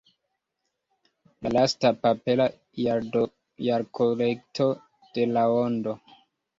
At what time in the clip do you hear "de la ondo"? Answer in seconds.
5.17-6.01